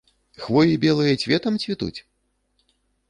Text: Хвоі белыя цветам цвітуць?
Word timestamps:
Хвоі 0.45 0.79
белыя 0.85 1.19
цветам 1.25 1.59
цвітуць? 1.65 1.95